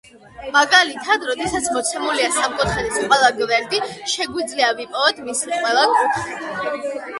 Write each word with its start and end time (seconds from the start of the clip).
მაგალითად, 0.53 1.25
როდესაც 1.31 1.67
მოცემულია 1.75 2.31
სამკუთხედის 2.37 2.97
ყველა 3.13 3.31
გვერდი, 3.43 3.83
შეგვიძლია 4.15 4.73
ვიპოვოთ 4.83 5.23
მისი 5.31 5.55
ყველა 5.63 5.87
კუთხე. 5.95 7.01